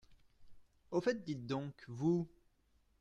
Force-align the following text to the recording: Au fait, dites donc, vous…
Au 0.89 0.99
fait, 0.99 1.23
dites 1.23 1.45
donc, 1.45 1.75
vous… 1.87 2.27